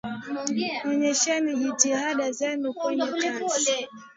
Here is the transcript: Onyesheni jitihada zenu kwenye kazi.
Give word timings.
Onyesheni 0.89 1.51
jitihada 1.61 2.25
zenu 2.39 2.67
kwenye 2.79 3.07
kazi. 3.21 3.77